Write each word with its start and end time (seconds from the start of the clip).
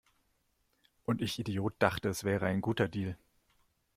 Und 1.05 1.21
ich 1.21 1.37
Idiot 1.37 1.75
dachte, 1.77 2.09
es 2.09 2.23
wäre 2.23 2.47
ein 2.47 2.61
guter 2.61 2.87
Deal! 2.87 3.19